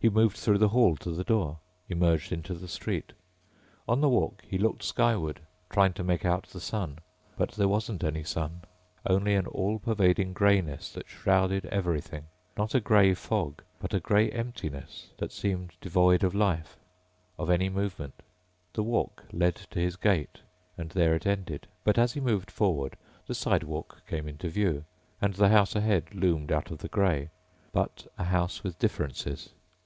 [0.00, 1.58] He moved through the hall to the door,
[1.88, 3.14] emerged into the street.
[3.88, 7.00] On the walk he looked skyward, trying to make out the sun.
[7.36, 8.60] But there wasn't any sun...
[9.04, 12.26] only an all pervading grayness that shrouded everything...
[12.56, 16.76] not a gray fog, but a gray emptiness that seemed devoid of life,
[17.36, 18.22] of any movement.
[18.74, 20.42] The walk led to his gate
[20.76, 22.96] and there it ended, but as he moved forward
[23.26, 24.84] the sidewalk came into view
[25.20, 27.30] and the house ahead loomed out of the gray,
[27.72, 29.50] but a house with differences.